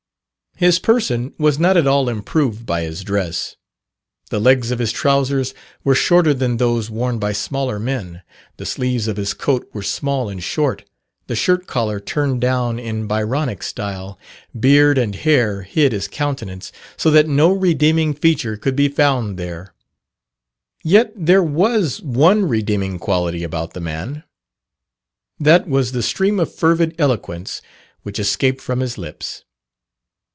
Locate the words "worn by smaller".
6.87-7.79